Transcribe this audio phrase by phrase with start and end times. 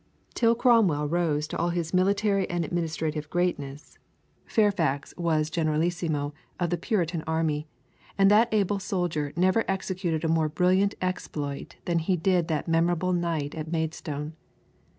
[0.33, 3.99] Till Cromwell rose to all his military and administrative greatness,
[4.47, 7.67] Fairfax was generalissimo of the Puritan army,
[8.17, 13.13] and that able soldier never executed a more brilliant exploit than he did that memorable
[13.13, 14.33] night at Maidstone.